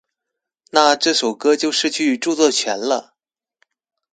[0.71, 3.13] 那這首歌就失去著作權了